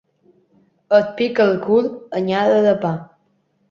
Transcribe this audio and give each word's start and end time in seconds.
Et 1.01 1.13
pica 1.21 1.47
el 1.51 1.55
cul, 1.69 1.93
anyada 2.25 2.61
de 2.71 2.77
pa. 2.85 2.99